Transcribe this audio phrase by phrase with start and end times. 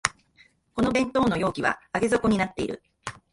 [0.73, 2.81] この弁当の容器は上げ底になってる